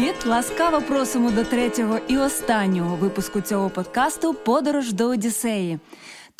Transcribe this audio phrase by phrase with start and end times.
[0.00, 0.26] Привіт!
[0.26, 5.78] Ласкаво просимо до третього і останнього випуску цього подкасту Подорож до Одіссеї.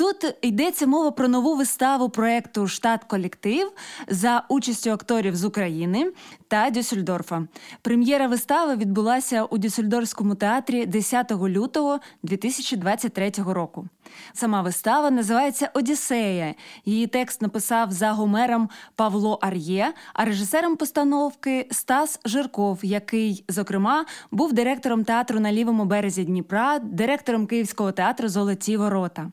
[0.01, 3.73] Тут йдеться мова про нову виставу проекту Штат колектив
[4.09, 6.13] за участю акторів з України
[6.49, 7.43] та Дюссельдорфа.
[7.83, 13.89] Прем'єра вистави відбулася у Дюссельдорфському театрі 10 лютого 2023 року.
[14.33, 16.55] Сама вистава називається Одіссея.
[16.85, 24.53] Її текст написав за Гомером Павло Ар'є, а режисером постановки Стас Жирков, який, зокрема, був
[24.53, 29.31] директором театру на лівому березі Дніпра, директором Київського театру Золоті ворота.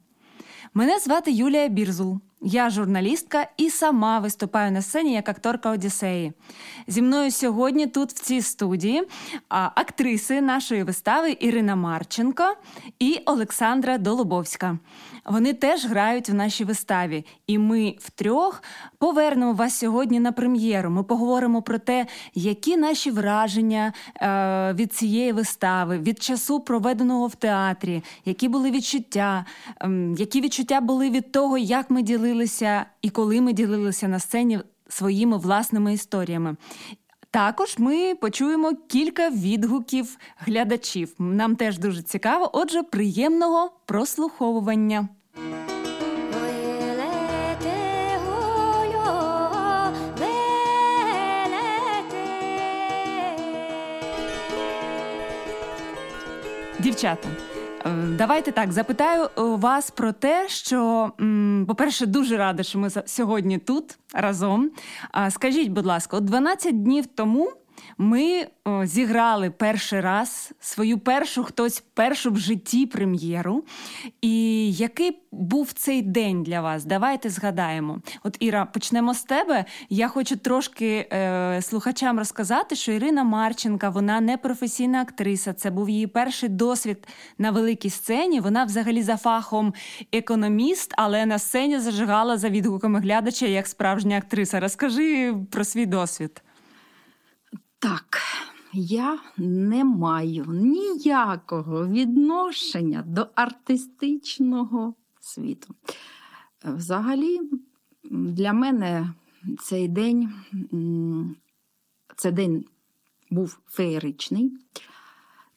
[0.73, 2.19] Мене звати Юлія Бірзул.
[2.41, 6.33] Я журналістка і сама виступаю на сцені як акторка Одіссеї.
[6.87, 9.03] Зі мною сьогодні тут, в цій студії,
[9.49, 12.43] актриси нашої вистави Ірина Марченко
[12.99, 14.77] і Олександра Долобовська.
[15.25, 18.63] Вони теж грають в нашій виставі, і ми втрьох
[18.97, 20.89] повернемо вас сьогодні на прем'єру.
[20.89, 27.35] Ми поговоримо про те, які наші враження е, від цієї вистави, від часу проведеного в
[27.35, 29.45] театрі, які були відчуття,
[29.81, 34.59] е, які відчуття були від того, як ми ділилися і коли ми ділилися на сцені
[34.89, 36.55] своїми власними історіями.
[37.31, 41.13] Також ми почуємо кілька відгуків глядачів.
[41.19, 42.49] Нам теж дуже цікаво.
[42.53, 45.07] Отже, приємного прослуховування.
[56.79, 57.29] Дівчата,
[58.17, 61.11] давайте так запитаю е, вас про те, що,
[61.67, 64.71] по-перше, дуже рада, що ми сьогодні тут разом.
[65.29, 67.51] Скажіть, будь ласка, от 12 днів тому
[67.97, 73.63] ми о, зіграли перший раз свою першу хтось першу в житті прем'єру.
[74.21, 76.85] І який був цей день для вас?
[76.85, 78.01] Давайте згадаємо.
[78.23, 79.65] От Іра, почнемо з тебе.
[79.89, 85.53] Я хочу трошки е, слухачам розказати, що Ірина Марченка, вона не професійна актриса.
[85.53, 88.39] Це був її перший досвід на великій сцені.
[88.39, 89.73] Вона взагалі за фахом
[90.11, 94.59] економіст, але на сцені зажигала за відгуками глядача як справжня актриса.
[94.59, 96.41] Розкажи про свій досвід.
[97.79, 98.19] Так,
[98.73, 105.75] я не маю ніякого відношення до артистичного світу.
[106.63, 107.41] Взагалі,
[108.11, 109.13] для мене
[109.59, 110.33] цей день
[112.15, 112.65] цей день
[113.29, 114.51] був феєричний.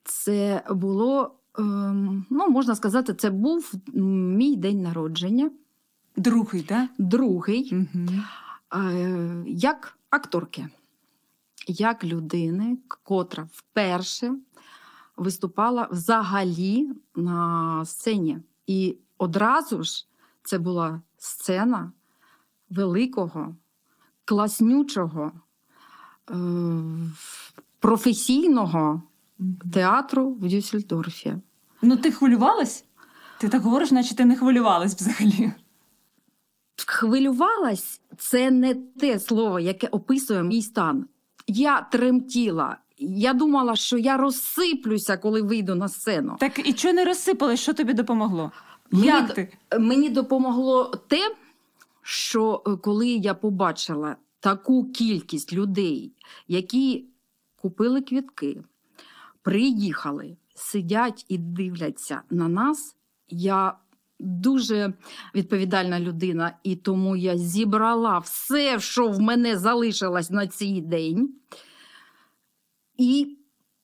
[0.05, 5.51] Це було, ем, ну, можна сказати, це був мій день народження.
[6.17, 6.91] Другий, так?
[6.99, 8.09] Другий, угу.
[9.47, 10.69] як акторки
[11.67, 14.35] як людини, котра вперше
[15.17, 18.39] виступала взагалі на сцені.
[18.67, 20.07] І одразу ж
[20.43, 21.93] це була сцена
[22.71, 23.57] великого,
[24.25, 25.33] класнючого,
[26.31, 26.35] е,
[27.79, 29.03] професійного
[29.73, 31.37] театру в Дюссельдорфі.
[31.83, 32.85] Ну, ти хвилювалась?
[33.39, 35.53] Ти так говориш, наче ти не хвилювалась взагалі.
[36.87, 41.07] Хвилювалась це не те слово, яке описує мій стан
[41.51, 42.77] я тремтіла.
[42.99, 46.37] Я думала, що я розсиплюся, коли вийду на сцену.
[46.41, 47.61] Так і що не розсипалось?
[47.61, 48.53] Що тобі допомогло?
[48.91, 49.53] Мені, Як ти?
[49.79, 51.35] Мені допомогло те,
[52.03, 56.13] що е, коли я побачила таку кількість людей,
[56.49, 57.05] які
[57.57, 58.63] купили квітки,
[59.43, 62.97] приїхали, сидять і дивляться на нас,
[63.29, 63.75] я
[64.21, 64.93] дуже
[65.35, 71.35] відповідальна людина, і тому я зібрала все, що в мене залишилось на цей день,
[72.97, 73.37] і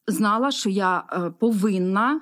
[0.06, 2.20] знала, що я е, повинна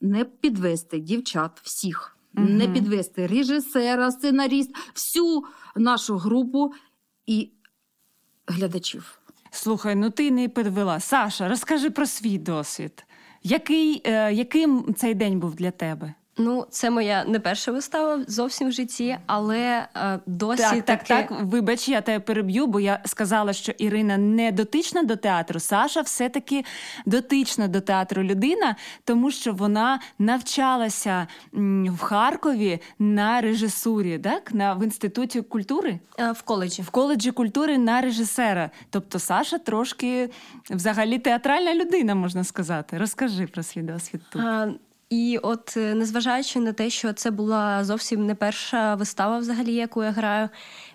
[0.00, 2.46] не підвести дівчат всіх, угу.
[2.46, 5.44] не підвести режисера, сценаріст, всю
[5.76, 6.72] нашу групу
[7.26, 7.50] і
[8.46, 9.18] глядачів.
[9.50, 11.00] Слухай, ну ти не підвела.
[11.00, 13.04] Саша, розкажи про свій досвід.
[13.42, 16.14] Який, е, Яким цей день був для тебе?
[16.38, 21.30] Ну, це моя не перша вистава зовсім в житті, але е, досі так, так, так.
[21.42, 25.60] Вибач, я тебе переб'ю, бо я сказала, що Ірина не дотична до театру.
[25.60, 26.64] Саша все-таки
[27.06, 31.26] дотична до театру людина, тому що вона навчалася
[31.86, 37.78] в Харкові на режисурі, так на в інституті культури е, в коледжі в коледжі культури
[37.78, 38.70] на режисера.
[38.90, 40.30] Тобто, Саша трошки
[40.70, 42.98] взагалі театральна людина, можна сказати.
[42.98, 44.42] Розкажи про свій досвід тут.
[44.42, 44.68] А...
[45.14, 50.04] І от, е, незважаючи на те, що це була зовсім не перша вистава, взагалі, яку
[50.04, 50.48] я граю,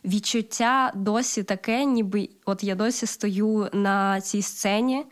[0.05, 5.05] відчуття досі таке, ніби от я досі стою на цій сцені.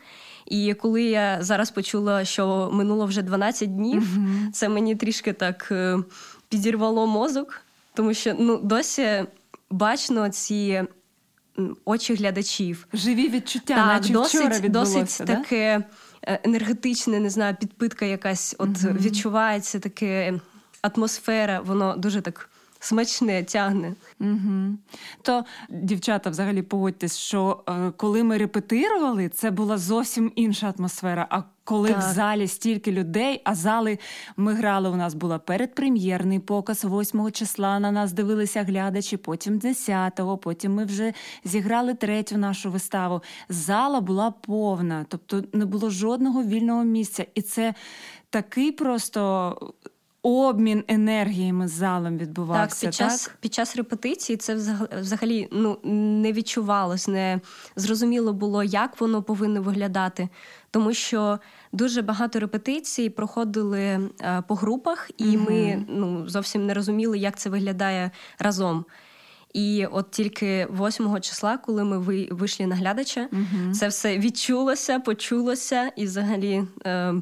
[0.46, 4.50] І коли я зараз почула, що минуло вже 12 днів, mm-hmm.
[4.52, 5.98] це мені трішки так е,
[6.48, 7.60] підірвало мозок,
[7.94, 9.24] тому що ну, досі
[9.70, 10.82] бачно ці
[11.84, 12.86] очі глядачів.
[12.92, 15.36] Живі відчуття, так, наче досить, вчора відбулося, досить да?
[15.36, 15.84] таке
[16.22, 18.94] е, енергетичне, не знаю, підпитка якась от угу.
[19.00, 20.40] відчувається таке
[20.82, 22.50] атмосфера, воно дуже так
[22.80, 23.94] смачне тягне.
[24.20, 24.76] Угу.
[25.22, 31.26] То, дівчата, взагалі погодьтесь, що е, коли ми репетирували, це була зовсім інша атмосфера.
[31.30, 31.98] А коли так.
[31.98, 33.98] в залі стільки людей, а зали
[34.36, 37.80] ми грали, у нас була передпрем'єрний показ 8 числа.
[37.80, 41.12] На нас дивилися глядачі, потім 10-го, потім ми вже
[41.44, 43.22] зіграли третю нашу виставу.
[43.48, 47.26] Зала була повна, тобто не було жодного вільного місця.
[47.34, 47.74] І це
[48.30, 49.56] такий просто
[50.22, 52.80] обмін енергіями з залом відбувався.
[52.80, 53.36] Так, під час так?
[53.40, 54.54] під час репетиції це
[55.00, 55.78] взагалі ну,
[56.22, 57.40] не відчувалось, не
[57.76, 60.28] зрозуміло було, як воно повинно виглядати.
[60.70, 61.38] Тому що
[61.72, 65.46] дуже багато репетицій проходили е, по групах, і угу.
[65.50, 68.84] ми ну, зовсім не розуміли, як це виглядає разом.
[69.54, 71.98] І от тільки 8 числа, коли ми
[72.30, 73.72] вийшли на глядача, угу.
[73.74, 76.64] це все відчулося, почулося і взагалі.
[76.86, 77.14] Е,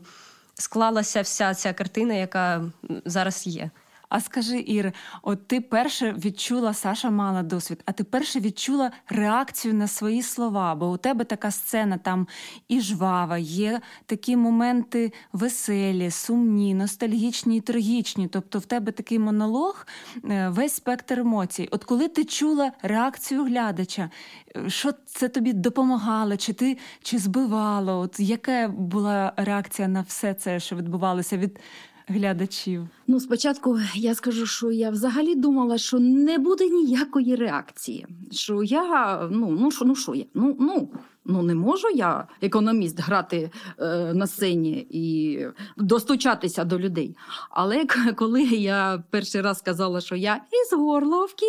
[0.58, 2.64] склалася вся ця картина, яка
[3.05, 3.70] зараз є.
[4.08, 4.93] А скажи, Ір,
[5.23, 10.75] от ти перше відчула, Саша мала досвід, а ти перше відчула реакцію на свої слова,
[10.75, 12.26] бо у тебе така сцена там
[12.69, 18.29] і жвава, є такі моменти веселі, сумні, ностальгічні і трагічні.
[18.29, 19.87] Тобто в тебе такий монолог,
[20.25, 21.69] е, весь спектр емоцій.
[21.70, 24.11] От коли ти чула реакцію глядача,
[24.56, 27.99] е, що це тобі допомагало, чи ти чи збивало?
[28.00, 31.61] От яка була реакція на все це, що відбувалося від
[32.06, 32.88] глядачів?
[33.06, 38.06] Ну, спочатку я скажу, що я взагалі думала, що не буде ніякої реакції.
[38.31, 40.25] Що я ну ну що, ну що я?
[40.35, 40.88] Ну ну.
[41.29, 45.41] Ну, не можу я, економіст, грати е, на сцені і
[45.76, 47.17] достучатися до людей.
[47.50, 47.85] Але
[48.17, 51.47] коли я перший раз сказала, що я із Горловки,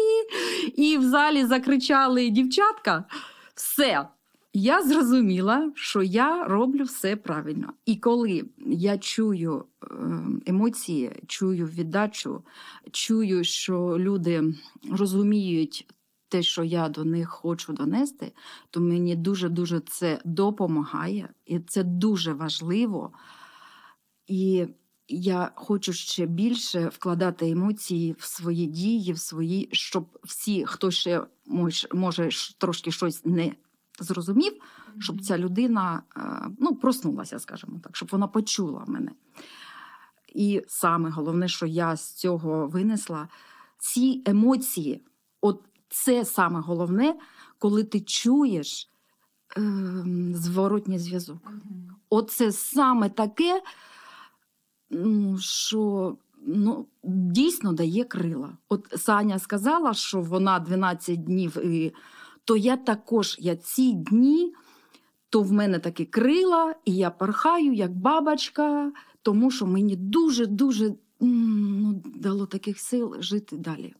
[0.75, 3.04] і в залі закричали дівчатка,
[3.56, 4.07] все,
[4.53, 7.73] я зрозуміла, що я роблю все правильно.
[7.85, 12.44] І коли я чую ем, емоції, чую віддачу,
[12.91, 14.53] чую, що люди
[14.91, 15.94] розуміють
[16.29, 18.31] те, що я до них хочу донести,
[18.69, 23.11] то мені дуже-дуже це допомагає, і це дуже важливо.
[24.27, 24.67] І
[25.07, 31.21] я хочу ще більше вкладати емоції в свої дії, в свої, щоб всі, хто ще
[31.94, 33.51] може трошки щось не
[33.99, 34.53] зрозумів,
[34.99, 36.21] щоб ця людина е,
[36.59, 39.11] ну, проснулася, скажімо так, щоб вона почула мене.
[40.35, 43.27] І саме головне, що я з цього винесла,
[43.77, 45.03] ці емоції,
[45.41, 47.15] от це саме головне,
[47.59, 48.89] коли ти чуєш
[49.57, 49.61] е,
[50.33, 51.51] зворотній зв'язок.
[52.09, 53.61] От це саме таке,
[55.39, 56.15] що
[56.47, 58.57] ну, дійсно дає крила.
[58.69, 61.94] От Саня сказала, що вона 12 днів і
[62.47, 64.53] то я також я ці дні,
[65.29, 68.91] то в мене такі крила, і я пархаю, як бабочка,
[69.21, 73.94] тому що мені дуже-дуже ну, дало таких сил жити далі.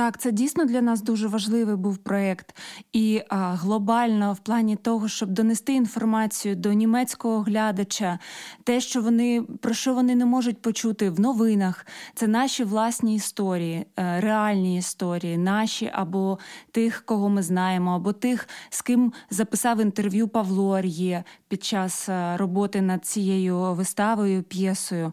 [0.00, 2.56] Так, це дійсно для нас дуже важливий був проєкт.
[2.92, 8.18] І а, глобально, в плані того, щоб донести інформацію до німецького глядача,
[8.64, 13.86] те, що вони про що вони не можуть почути в новинах, це наші власні історії,
[13.98, 16.38] е, реальні історії, наші або
[16.70, 22.36] тих, кого ми знаємо, або тих, з ким записав інтерв'ю Павло Ар'є під час е,
[22.36, 25.12] роботи над цією виставою, п'єсою.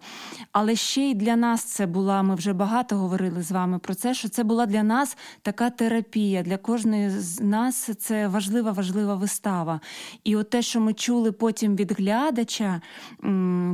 [0.51, 2.23] Але ще й для нас це була.
[2.23, 6.43] Ми вже багато говорили з вами про це, що це була для нас така терапія.
[6.43, 9.81] Для кожної з нас це важлива, важлива вистава.
[10.23, 12.81] І от те, що ми чули потім від глядача,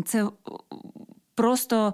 [0.05, 0.25] це
[1.35, 1.93] просто.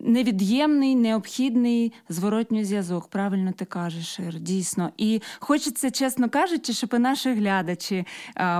[0.00, 3.08] Невід'ємний, необхідний зворотній зв'язок.
[3.08, 4.90] Правильно ти кажеш, Ір, дійсно.
[4.96, 8.06] І хочеться, чесно кажучи, щоб і наші глядачі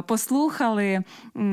[0.07, 1.03] послухали,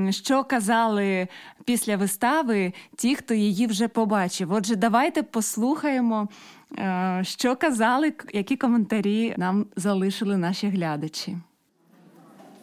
[0.09, 1.27] що казали
[1.65, 4.53] після вистави ті, хто її вже побачив.
[4.53, 6.27] Отже, давайте послухаємо
[7.21, 11.37] що казали, які коментарі нам залишили наші глядачі?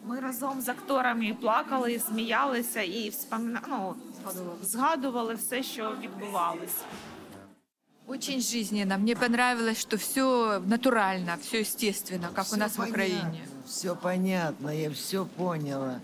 [0.05, 3.61] Ми разом з акторами плакали, сміялися і вспомина...
[3.69, 3.95] ну,
[4.63, 6.83] згадували все, що відбувалося.
[8.07, 8.97] Очень жизненно.
[8.97, 13.39] Мне понравилось, что все натурально, все естественно, как все у нас понятно, в Украине.
[13.65, 16.01] Все понятно, я все поняла.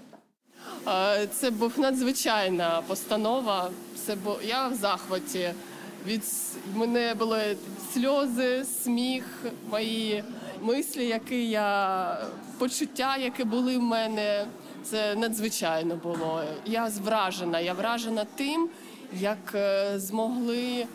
[1.31, 3.71] Це був надзвичайна постанова.
[4.05, 5.53] Це був я в захваті.
[6.05, 6.23] Від
[6.75, 7.57] мене були
[7.97, 9.23] сльози, сміх,
[9.71, 10.23] мої
[10.61, 12.21] мислі, які я
[12.57, 14.45] почуття, які були в мене.
[14.83, 16.43] Це надзвичайно було.
[16.65, 17.59] Я вражена.
[17.59, 18.69] Я вражена тим,
[19.13, 20.85] як е, змогли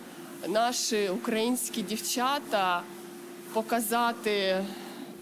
[0.49, 2.82] наші українські дівчата
[3.52, 4.64] показати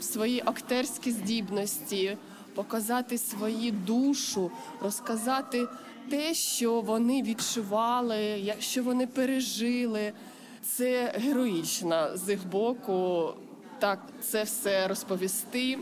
[0.01, 2.17] свої актерські здібності,
[2.55, 4.51] показати свою душу,
[4.83, 5.67] розказати
[6.11, 10.13] те, що вони відчували, що вони пережили.
[10.63, 13.29] Це героїчно з їх боку.
[13.79, 15.79] Так, це все розповісти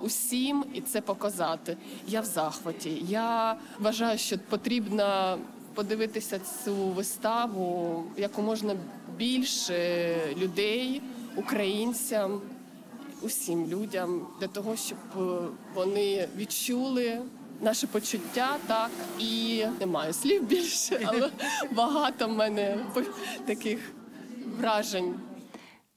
[0.00, 1.76] усім і це показати.
[2.08, 3.02] Я в захваті.
[3.08, 5.38] Я вважаю, що потрібно
[5.74, 8.76] подивитися цю виставу яку можна
[9.16, 11.02] більше людей,
[11.36, 12.40] українцям,
[13.22, 14.98] усім людям для того, щоб
[15.74, 17.18] вони відчули.
[17.60, 21.30] Наше почуття так і немає слів більше, але
[21.70, 22.78] багато в мене
[23.46, 23.92] таких
[24.62, 25.14] вражень.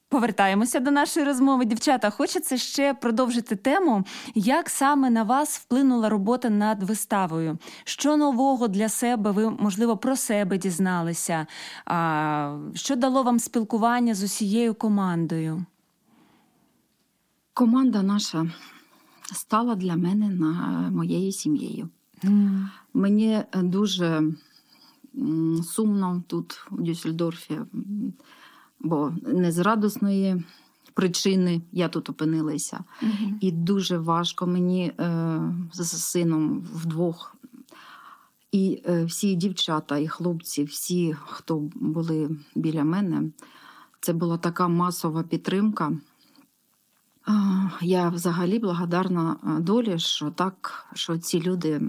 [0.08, 1.64] Повертаємося до нашої розмови.
[1.64, 4.04] Дівчата, хочеться ще продовжити тему,
[4.34, 7.58] як саме на вас вплинула робота над виставою.
[7.84, 11.46] Що нового для себе ви, можливо, про себе дізналися?
[11.84, 15.64] А, Що дало вам спілкування з усією командою?
[17.54, 18.46] Команда наша
[19.32, 20.50] стала для мене на
[20.90, 21.88] моєю сім'єю.
[22.24, 22.68] Mm.
[22.94, 24.22] Мені дуже
[25.62, 27.58] сумно тут, у Дюссельдорфі
[28.86, 30.44] бо не з радісної
[30.94, 32.84] причини я тут опинилася.
[33.02, 33.32] Угу.
[33.40, 35.40] І дуже важко мені е,
[35.72, 37.36] з сином вдвох.
[38.52, 43.30] І е, всі дівчата, і хлопці, всі, хто були біля мене,
[44.00, 45.92] це була така масова підтримка.
[47.80, 51.80] Я взагалі благодарна е, долі, що так, що ці люди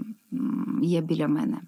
[0.82, 1.60] є біля мене.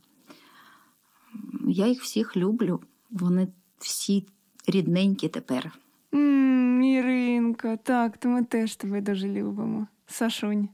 [1.66, 2.80] Я їх всіх люблю.
[3.10, 4.26] Вони всі
[4.66, 5.72] рідненькі тепер.
[6.14, 9.86] М, Іринка, так, то ми теж тебе дуже любимо.
[10.06, 10.68] Сашунь.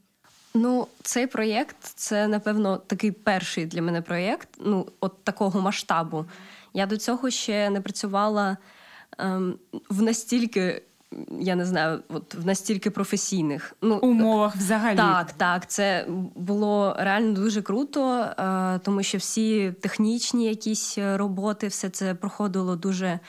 [0.54, 6.24] Ну, цей проєкт це, напевно, такий перший для мене проєкт, ну, от такого масштабу.
[6.74, 8.56] Я до цього ще не працювала
[9.18, 9.54] ем,
[9.90, 10.82] в настільки.
[11.40, 14.96] Я не знаю, от в настільки професійних ну умовах взагалі.
[14.96, 15.70] Так, так.
[15.70, 22.76] Це було реально дуже круто, е, тому що всі технічні якісь роботи, все це проходило
[22.76, 23.20] дуже Е,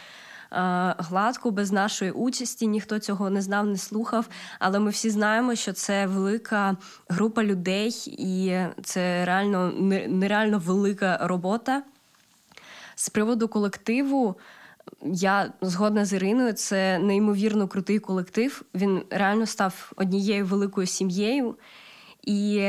[0.97, 2.67] гладко, без нашої участі.
[2.67, 4.27] Ніхто цього не знав, не слухав.
[4.59, 6.77] Але ми всі знаємо, що це велика
[7.09, 9.71] група людей, і це реально
[10.07, 11.83] нереально велика робота.
[12.95, 14.35] З приводу колективу.
[15.03, 18.61] Я згодна з Іриною, це неймовірно крутий колектив.
[18.75, 21.55] Він реально став однією великою сім'єю.
[22.23, 22.63] І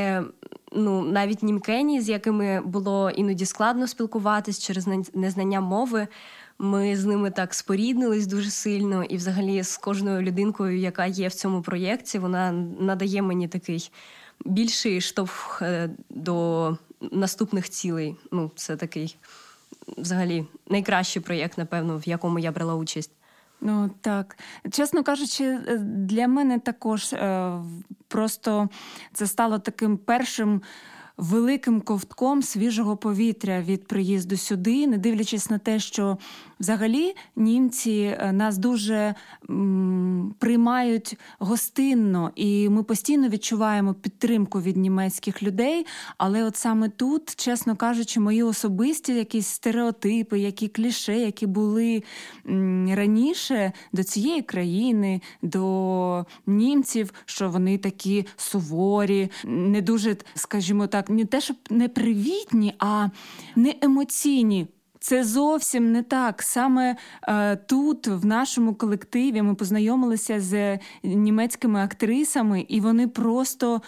[0.73, 6.08] ну, навіть німкені, з якими було іноді складно спілкуватись через незнання мови,
[6.59, 11.35] ми з ними так споріднились дуже сильно, і, взагалі, з кожною людинкою, яка є в
[11.35, 13.91] цьому проєкті, вона надає мені такий
[14.45, 16.77] більший штовх е, до
[17.12, 18.17] наступних цілей.
[18.33, 19.17] Ну, це такий
[19.99, 23.11] взагалі найкращий проєкт, напевно, в якому я брала участь.
[23.61, 24.38] Ну так,
[24.71, 27.53] чесно кажучи, е, для мене також е,
[28.09, 28.69] просто
[29.12, 30.62] це стало таким першим
[31.17, 36.19] великим ковтком свіжого повітря від приїзду сюди, не дивлячись на те, що
[36.61, 39.15] взагалі німці е, нас дуже
[39.50, 45.87] м, приймають гостинно, і ми постійно відчуваємо підтримку від німецьких людей.
[46.19, 52.03] Але от саме тут, чесно кажучи, мої особисті якісь стереотипи, які кліше, які були
[52.49, 61.11] м, раніше до цієї країни, до німців, що вони такі суворі, не дуже, скажімо так
[61.11, 63.09] не те, щоб не привітні, а
[63.57, 64.67] не емоційні.
[65.09, 66.43] Це зовсім не так.
[66.43, 66.97] Саме
[67.29, 73.83] е, тут, в нашому колективі, ми познайомилися з німецькими актрисами, і вони просто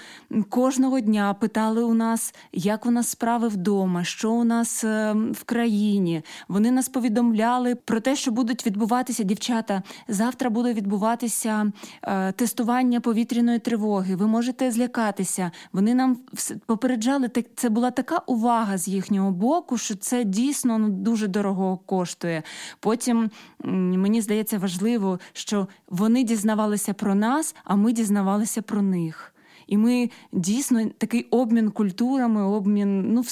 [0.49, 5.45] кожного дня питали у нас, як у нас справи вдома, що у нас е, в
[5.45, 6.23] країні.
[6.49, 9.83] Вони нас повідомляли про те, що будуть відбуватися дівчата.
[10.09, 11.73] Завтра буде відбуватися
[12.03, 14.17] е, тестування повітряної тривоги.
[14.17, 15.51] Ви можете злякатися.
[15.73, 16.19] Вони нам
[16.67, 22.43] попереджали, це була така увага з їхнього боку, що це дійсно ну дуже дорого коштує.
[22.81, 23.31] Потім
[23.65, 29.35] мені здається важливо, що вони дізнавалися про нас, а ми дізнавалися про них.
[29.67, 33.23] І ми дійсно такий обмін культурами, обмін ну,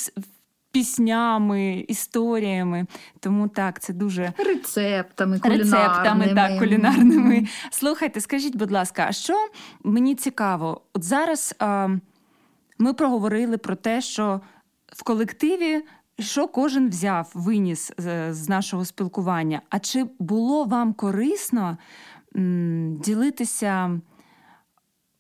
[0.72, 2.86] піснями, історіями.
[3.20, 5.76] Тому так, це дуже рецептами, кулінарними.
[5.76, 7.46] рецептами, так, кулінарними.
[7.70, 9.34] Слухайте, скажіть, будь ласка, а що
[9.84, 10.80] мені цікаво?
[10.94, 11.88] От зараз а,
[12.78, 14.40] ми проговорили про те, що
[14.86, 15.82] в колективі
[16.18, 17.92] що кожен взяв, виніс
[18.30, 19.62] з нашого спілкування?
[19.70, 21.78] А чи було вам корисно
[23.04, 24.00] ділитися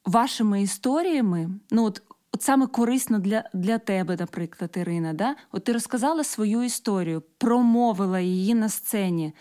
[0.04, 1.50] вашими історіями?
[1.70, 2.02] Ну, от,
[2.32, 5.36] от саме корисно для для тебе, наприклад, Ірина, да?
[5.52, 9.34] От ти розказала свою історію, промовила її на сцені.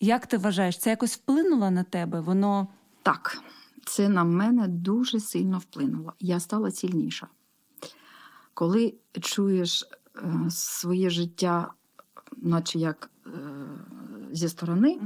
[0.00, 2.20] Як ти вважаєш, це якось вплинуло на тебе?
[2.20, 2.68] Воно
[3.02, 3.42] так.
[3.86, 6.12] це на мене дуже сильно вплинуло.
[6.20, 7.26] Я стала сильніша.
[8.54, 9.96] Коли чуєш е,
[10.50, 11.72] своє життя,
[12.36, 13.30] наче як е,
[14.32, 14.98] зі сторони,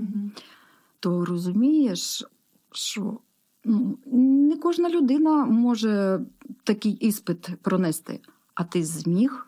[1.01, 2.25] то розумієш,
[2.73, 3.19] що
[3.65, 6.21] ну, не кожна людина може
[6.65, 8.21] такий іспит пронести,
[8.55, 9.47] а ти зміг,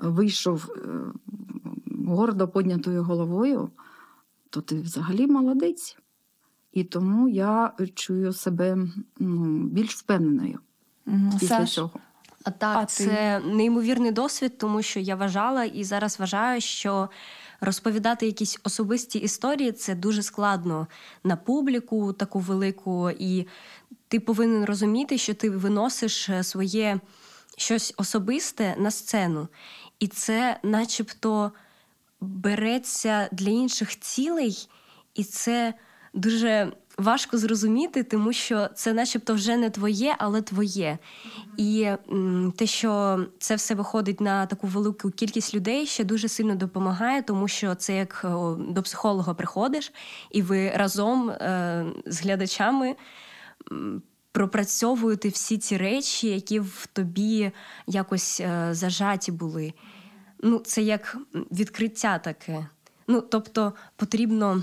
[0.00, 0.80] вийшов е,
[2.06, 3.70] гордо піднятою головою,
[4.50, 5.98] то ти взагалі молодець.
[6.72, 8.78] І тому я чую себе
[9.18, 10.58] ну, більш впевненою
[11.06, 11.30] Мгм.
[11.32, 11.90] після Саш, цього.
[12.46, 13.04] А так, А ти?
[13.04, 17.08] це неймовірний досвід, тому що я вважала і зараз вважаю, що
[17.60, 20.86] розповідати якісь особисті історії це дуже складно
[21.24, 23.46] на публіку таку велику, і
[24.08, 27.00] ти повинен розуміти, що ти виносиш е, своє
[27.56, 29.48] щось особисте на сцену,
[29.98, 31.52] і це, начебто,
[32.20, 34.68] береться для інших цілей,
[35.14, 35.74] і це
[36.14, 40.98] дуже важко зрозуміти, тому що це, начебто, вже не твоє, але твоє.
[41.56, 41.88] І
[42.56, 47.48] те, що це все виходить на таку велику кількість людей, ще дуже сильно допомагає, тому
[47.48, 48.26] що це як
[48.58, 49.92] до психолога приходиш,
[50.30, 52.96] і ви разом е, з глядачами.
[54.32, 57.50] Пропрацьовуєте всі ці речі, які в тобі
[57.86, 59.72] якось е, зажаті були.
[60.42, 62.66] Ну, це як відкриття таке.
[63.08, 64.62] Ну, тобто потрібно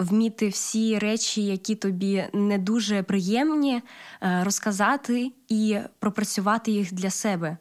[0.00, 3.82] вміти всі речі, які тобі не дуже приємні,
[4.22, 7.56] е, розказати і пропрацювати їх для себе.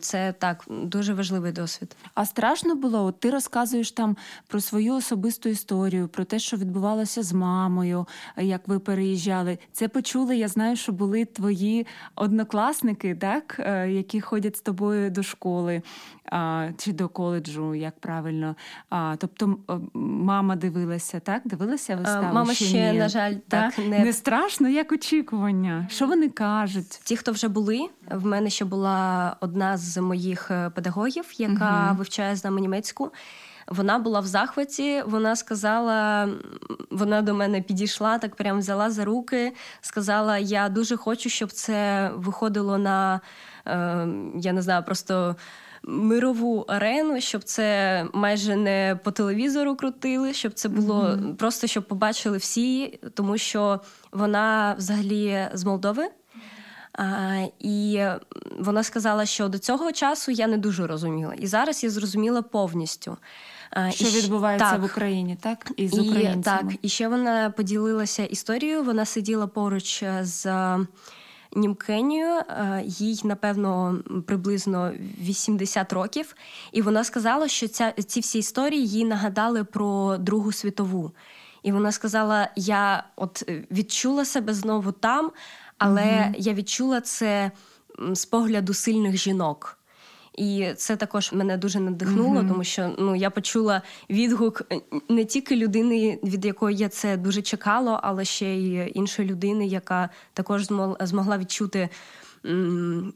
[0.00, 1.96] Це так дуже важливий досвід.
[2.14, 3.04] А страшно було?
[3.04, 8.68] От ти розказуєш там про свою особисту історію, про те, що відбувалося з мамою, як
[8.68, 9.58] ви переїжджали.
[9.72, 10.36] Це почули.
[10.36, 15.82] Я знаю, що були твої однокласники, так, е, які ходять з тобою до школи
[16.78, 18.56] чи до коледжу, як правильно.
[18.90, 19.56] А, тобто
[19.94, 21.42] мама дивилася, так?
[21.44, 22.26] Дивилася виставу?
[22.26, 22.98] Е, мама ще, ні?
[22.98, 23.84] на жаль, так, не...
[23.84, 25.86] не- не страшно, як очікування.
[25.90, 27.00] Що вони кажуть?
[27.04, 31.96] Ті, хто вже були, в мене ще була одна з моїх е, педагогів, яка Мгм.
[31.96, 33.12] вивчає з нами німецьку.
[33.68, 35.02] Вона була в захваті.
[35.06, 36.28] Вона сказала,
[36.90, 42.10] вона до мене підійшла, так прям взяла за руки, сказала: Я дуже хочу, щоб це
[42.16, 43.20] виходило на
[44.36, 45.36] я не знаю, просто.
[45.84, 52.38] Мирову арену, щоб це майже не по телевізору крутили, щоб це було просто щоб побачили
[52.38, 53.80] всі, тому що
[54.12, 56.08] вона взагалі з Молдови.
[56.92, 58.04] А, і
[58.58, 61.34] вона сказала, що до цього часу я не дуже розуміла.
[61.34, 63.16] І зараз я зрозуміла повністю.
[63.90, 64.80] Що і відбувається так.
[64.80, 65.72] в Україні, так?
[65.76, 68.82] І з І, так, і ще вона поділилася історією.
[68.82, 70.86] Вона сиділа поруч з е,
[71.56, 76.34] німкенію, е, їй, напевно, приблизно 80 років.
[76.72, 81.12] І вона сказала, що ця, ці всі історії їй нагадали про Другу світову.
[81.62, 85.30] І вона сказала: я от відчула себе знову там,
[85.78, 87.50] але я відчула це
[88.12, 89.78] з погляду сильних жінок.
[90.34, 95.56] І це також мене дуже надихнуло, тому що ну я почула відгук е, не тільки
[95.56, 100.66] людини, від якої я це дуже чекало, але ще й іншої людини, яка також
[101.00, 101.88] змогла відчути,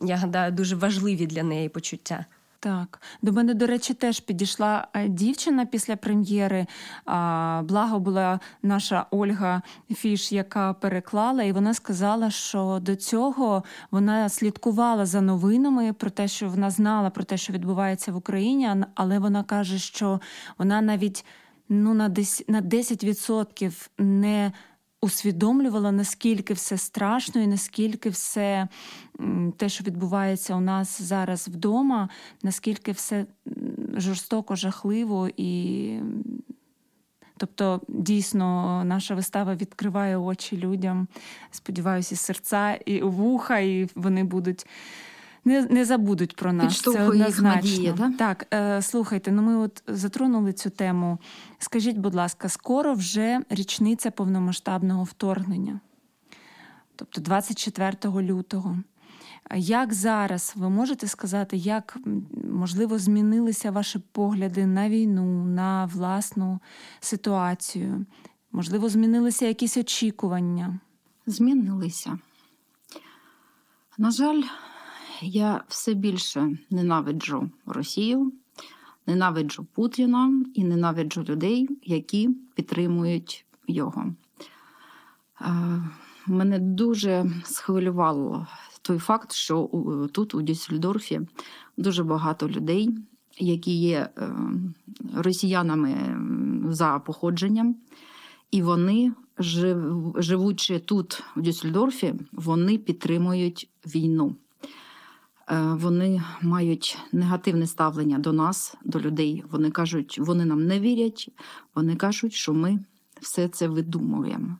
[0.02, 2.24] я гадаю, дуже важливі для неї почуття.
[2.60, 6.66] Так, до мене, до речі, теж підійшла е, дівчина після прем'єри.
[7.04, 9.62] А, Благо була наша Ольга
[9.94, 16.28] Фіш, яка переклала, і вона сказала, що до цього вона слідкувала за новинами про те,
[16.28, 20.20] що вона знала про те, що відбувається в Україні, але вона каже, що
[20.58, 21.24] вона навіть
[21.68, 24.52] ну, на 10%, на 10% не
[25.00, 28.68] усвідомлювала, наскільки все страшно і наскільки все
[29.56, 32.08] те, що відбувається у нас зараз вдома,
[32.42, 33.26] наскільки все
[33.96, 36.00] жорстоко, жахливо і.
[37.38, 41.08] Тобто, дійсно, наша вистава відкриває очі людям.
[41.50, 44.66] Сподіваюся, серця, і вуха, і вони будуть
[45.46, 46.64] не, не забудуть про нас.
[46.64, 47.70] Це Підштовхує їх однозначно.
[47.70, 48.12] надія, да?
[48.18, 51.18] Так, е, слухайте, ну ми от затронули цю тему.
[51.58, 55.80] Скажіть, будь ласка, скоро вже річниця повномасштабного вторгнення,
[56.96, 58.78] тобто 24 лютого.
[59.56, 61.98] Як зараз ви можете сказати, як
[62.50, 66.60] можливо змінилися ваші погляди на війну, на власну
[67.00, 68.06] ситуацію?
[68.52, 70.80] Можливо, змінилися якісь очікування?
[71.26, 72.18] Змінилися.
[73.98, 74.42] На жаль,
[75.22, 78.32] я все більше ненавиджу Росію,
[79.06, 84.14] ненавиджу Путіна і ненавиджу людей, які підтримують його.
[85.40, 85.82] Е,
[86.28, 88.46] Мене дуже схвилювало
[88.82, 89.70] той факт, що
[90.12, 91.20] тут, у Дюссельдорфі,
[91.76, 92.98] дуже багато людей,
[93.38, 94.30] які є е,
[95.14, 95.96] росіянами
[96.70, 97.76] за походженням,
[98.50, 104.36] і вони жив- живучи тут, в Дюссельдорфі, вони підтримують війну.
[105.50, 109.44] Е, Вони мають негативне ставлення до нас, до людей.
[109.50, 111.30] Вони кажуть, вони нам не вірять,
[111.74, 112.78] вони кажуть, що ми
[113.20, 114.56] все це видумуємо.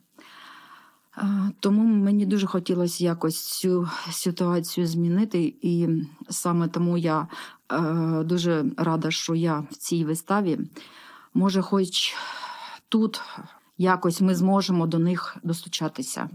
[1.17, 5.87] Е, Тому мені дуже хотілося якось цю ситуацію змінити, і
[6.29, 7.27] саме тому я
[7.71, 10.59] е, дуже рада, що я в цій виставі.
[11.33, 12.15] Може, хоч
[12.89, 13.21] тут
[13.77, 16.29] якось ми зможемо до них достучатися.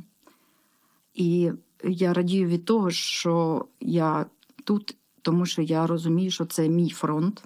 [1.14, 1.52] І
[1.84, 4.26] я радію від того, що я
[4.64, 7.44] тут, тому що я розумію, що це мій фронт,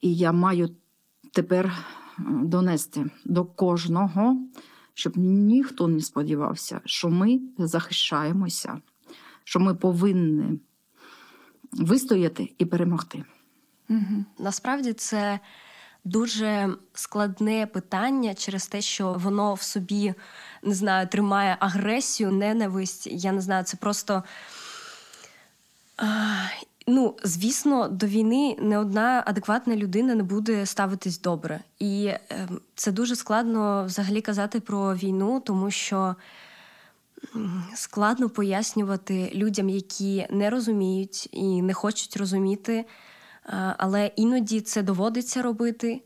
[0.00, 0.70] і я маю
[1.32, 1.72] тепер е,
[2.28, 4.36] донести до кожного,
[4.94, 8.80] щоб ніхто не сподівався, що ми захищаємося,
[9.44, 10.60] що ми повинні
[11.72, 13.24] вистояти і перемогти.
[13.88, 14.24] Угу.
[14.38, 15.40] Насправді це
[16.04, 20.14] дуже складне питання через те, що воно в собі
[20.62, 23.06] не знаю, тримає агресію, ненависть.
[23.10, 24.22] Я не знаю, це просто.
[25.96, 26.04] А,
[26.86, 31.60] Ну, звісно, до війни не одна адекватна людина не буде ставитись добре.
[31.78, 32.20] І е,
[32.74, 36.14] це дуже складно взагалі казати про війну, тому що
[37.74, 42.86] складно пояснювати людям, які не розуміють і не хочуть розуміти, е,
[43.78, 46.02] але іноді це доводиться робити.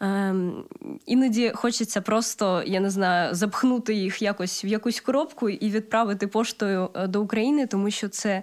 [0.00, 0.64] Ем,
[1.06, 6.90] Іноді хочеться просто, я не знаю, запхнути їх якось в якусь коробку і відправити поштою
[6.94, 8.42] е, до України, тому що це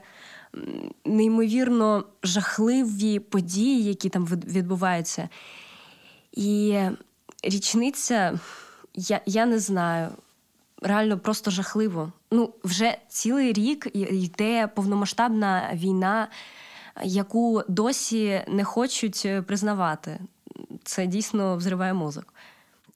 [1.05, 5.29] неймовірно жахливі події, які там відбуваються.
[6.31, 6.79] І
[7.43, 8.39] річниця,
[8.95, 10.09] я, я не знаю,
[10.81, 12.11] реально просто жахливо.
[12.31, 16.27] Ну, вже цілий рік йде повномасштабна війна,
[17.03, 20.19] яку досі не хочуть е, признавати.
[20.83, 22.33] Це дійсно взриває мозок.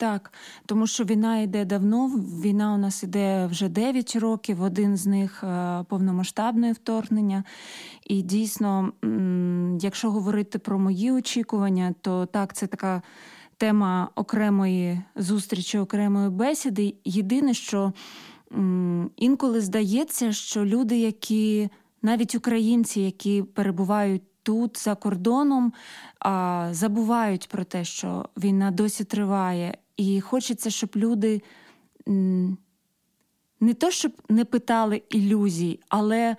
[0.04, 0.34] Так,
[0.66, 2.08] тому що війна йде давно.
[2.44, 4.62] Війна у нас іде вже 9 років.
[4.62, 7.44] Один з них е, повномасштабне вторгнення.
[8.06, 8.94] І дійсно,
[9.82, 13.02] якщо говорити про мої очікування, то так, це така
[13.58, 16.96] тема окремої зустрічі, окремої бесіди.
[17.06, 17.94] Єдине, що
[19.16, 21.70] інколи здається, що люди, які
[22.02, 25.74] навіть українці, які перебувають тут за кордоном,
[26.72, 31.42] забувають про те, що війна досі триває, і хочеться, щоб люди
[33.60, 36.36] не то, щоб не питали ілюзій, але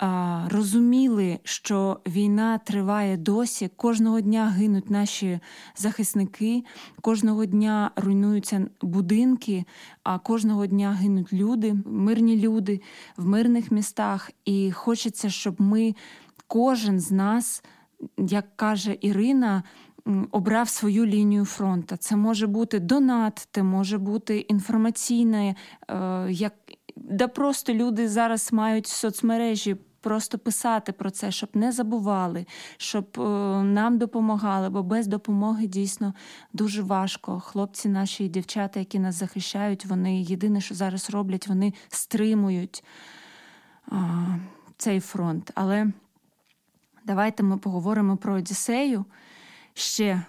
[0.00, 3.70] а, розуміли, що війна триває досі.
[3.76, 5.40] Кожного дня гинуть наші
[5.76, 6.64] захисники,
[7.00, 9.64] кожного дня руйнуються будинки,
[10.02, 12.80] а кожного дня гинуть люди, мирні люди
[13.16, 14.30] в мирних містах.
[14.44, 15.94] І хочеться, щоб ми,
[16.46, 17.62] кожен з нас,
[18.18, 19.62] як каже Ірина,
[20.30, 21.96] обрав свою лінію фронту.
[21.96, 25.54] Це може бути донат, це може бути інформаційне,
[25.88, 26.52] е, як
[26.96, 29.76] да просто люди зараз мають соцмережі.
[30.02, 33.20] Просто писати про це, щоб не забували, щоб е,
[33.62, 36.14] нам допомагали, бо без допомоги дійсно
[36.52, 37.40] дуже важко.
[37.40, 42.84] Хлопці наші і дівчата, які нас захищають, вони єдине, що зараз роблять, вони стримують
[43.86, 44.26] а,
[44.76, 45.50] цей фронт.
[45.54, 45.86] Але
[47.04, 49.04] давайте ми поговоримо про Одіссею
[49.80, 50.22] ще,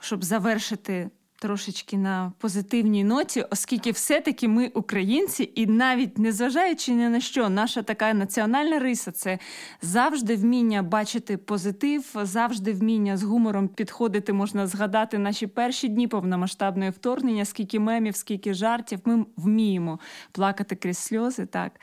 [0.00, 7.20] щоб завершити трошечки на позитивній ноті, оскільки все-таки ми українці, і навіть незважаючи ні на
[7.20, 9.38] що, наша така національна риса це
[9.82, 14.32] завжди вміння бачити позитив, завжди вміння з гумором підходити.
[14.32, 19.00] Можна згадати наші перші дні повномасштабної вторгнення, скільки мемів, скільки жартів.
[19.04, 19.98] Ми вміємо
[20.32, 21.46] плакати крізь сльози.
[21.46, 21.80] Так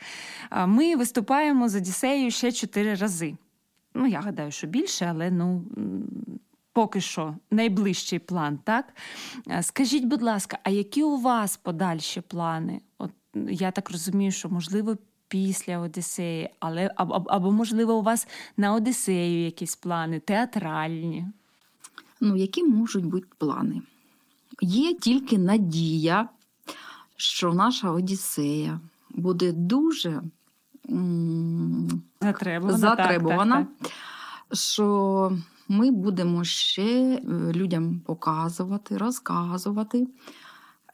[0.66, 3.34] ми виступаємо з Одіссеєю ще чотири рази.
[3.94, 5.64] Ну, я гадаю, що більше, але ну.
[6.76, 8.84] Поки що найближчий план, так?
[9.50, 12.80] Е, Скажіть, будь ласка, а які у вас подальші плани?
[12.98, 13.10] От
[13.50, 14.96] я так розумію, що можливо
[15.28, 21.26] після Одіссеї, але або, або- можливо у вас на Одіссею якісь плани, театральні.
[22.20, 23.82] Ну, які можуть бути плани?
[24.60, 26.28] Є тільки надія,
[27.16, 30.22] що наша Одіссея буде дуже
[30.90, 32.78] м, Затребувана.
[32.78, 33.90] затребувана, Так, так,
[34.52, 37.20] що ми будемо ще е,
[37.52, 40.06] людям показувати, розказувати.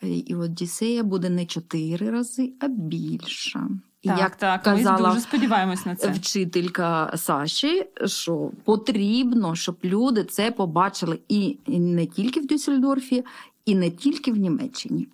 [0.02, 3.68] Е, І Одіссея буде не чотири рази, а більша.
[4.04, 4.18] Так.
[4.18, 6.10] як так, ми дуже сподіваємось на це.
[6.10, 13.24] вчителька Саші, що потрібно, щоб люди це побачили і не тільки в Дюссельдорфі,
[13.64, 15.08] і не тільки в Німеччині.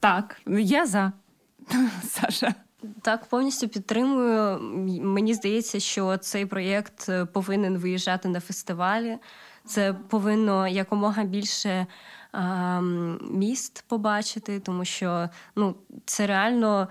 [0.00, 1.12] Так, я за.
[2.02, 2.54] Саша.
[3.02, 4.60] Так, повністю підтримую.
[5.02, 9.18] Мені здається, що цей проєкт е, повинен виїжджати на фестивалі.
[9.64, 11.86] Це повинно якомога більше
[12.32, 12.80] а,
[13.30, 16.88] міст побачити, тому що ну, це реально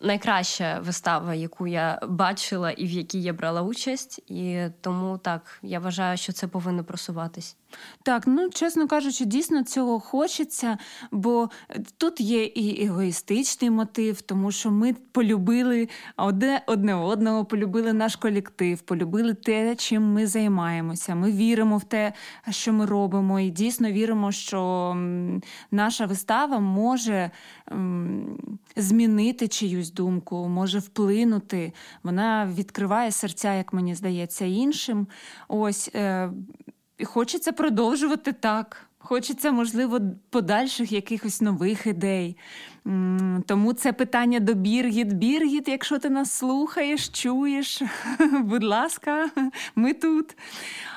[0.00, 4.18] найкраща вистава, яку я бачила і в якій я брала участь.
[4.30, 7.56] І тому так я вважаю, що це повинно просуватись.
[8.02, 10.78] Так, ну чесно кажучи, дійсно цього хочеться,
[11.10, 11.50] бо
[11.96, 16.62] тут є і егоїстичний мотив, тому що ми полюбили одне
[17.06, 21.14] одного, полюбили наш колектив, полюбили те, чим ми займаємося.
[21.14, 22.12] Ми віримо в те,
[22.50, 24.96] що ми робимо, і дійсно віримо, що
[25.70, 27.30] наша вистава може
[28.76, 31.72] змінити чиюсь думку, може вплинути.
[32.02, 35.06] Вона відкриває серця, як мені здається, іншим.
[35.48, 35.90] Ось
[37.04, 38.86] хочеться продовжувати так.
[38.98, 42.36] Хочеться, можливо, подальших якихось нових ідей.
[43.46, 45.12] Тому це питання до Біргіт.
[45.12, 47.82] Біргіт, якщо ти нас слухаєш, чуєш,
[48.40, 49.30] будь ласка,
[49.76, 50.36] ми тут.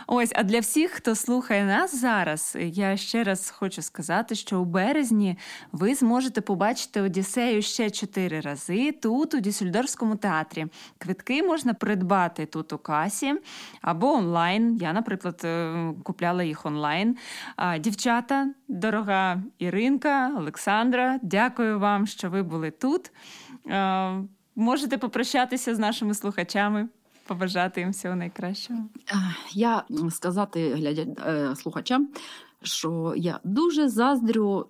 [0.08, 4.66] Ось, а для всіх, хто слухає нас зараз, я ще раз хочу сказати, що у
[4.66, 5.38] березні
[5.72, 10.66] ви зможете побачити Одіссею ще чотири рази тут, у Дюссельдорфському театрі.
[10.98, 13.34] Квитки можна придбати тут у касі
[13.82, 14.78] або онлайн.
[14.82, 17.18] Я, наприклад, е, купляла їх онлайн.
[17.80, 23.12] Дівчата, дорога Іринка, Олександра, дякую вам, що ви були тут.
[24.56, 26.90] Можете попрощатися з нашими слухачами
[27.28, 28.80] побажати їм всього найкращого?
[29.54, 32.10] Я сказати глядя е, слухачам,
[32.62, 34.68] що я дуже заздрю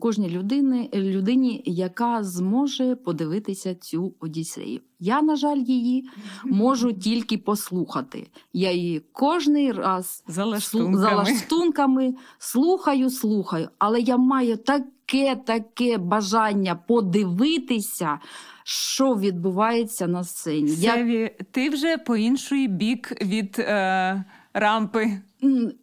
[0.00, 4.80] кожній людини, людині, яка зможе подивитися цю Одіссею.
[5.00, 6.08] Я, на жаль, її
[6.44, 8.26] можу тільки послухати.
[8.52, 10.98] Я її кожний раз за лаштунками.
[10.98, 18.18] за лаштунками слухаю, слухаю, але я маю таке таке бажання подивитися
[18.64, 20.68] що відбувається на сцені.
[20.68, 21.30] Севі, Я...
[21.50, 25.20] ти вже по інший бік від е, рампи.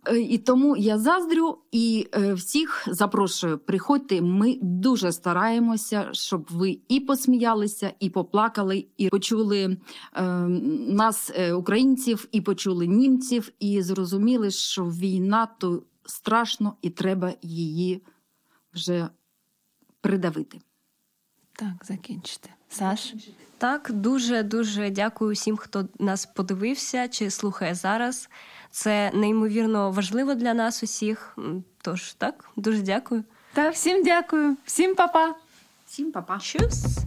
[0.07, 3.57] Е, і тому я заздрю і е, всіх запрошую.
[3.57, 4.21] Приходьте.
[4.21, 9.77] Ми дуже стараємося, щоб ви і посміялися, і поплакали, і почули
[10.13, 10.23] е,
[10.87, 18.03] нас, українців, і почули німців, і зрозуміли, що війна то страшно, і треба її
[18.73, 19.09] вже
[20.01, 20.59] придавити.
[21.53, 22.49] Так, закінчити.
[22.69, 23.13] Саш?
[23.57, 28.29] Так, дуже дуже дякую всім, хто нас подивився чи слухає зараз.
[28.70, 31.38] Це неймовірно важливо для нас усіх.
[31.82, 33.24] Тож так, дуже дякую.
[33.52, 35.34] Так, всім дякую, всім па-па.
[35.86, 36.34] Всім па-па.
[36.34, 37.04] Tschüss.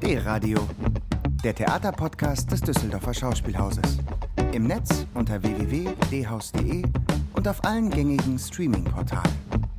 [0.00, 0.60] D-Radio,
[1.42, 3.98] der Theaterpodcast des Düsseldorfer Schauspielhauses.
[4.52, 6.82] Im Netz unter www.dhaus.de
[7.34, 9.69] und auf allen gängigen Streaming-Portalen.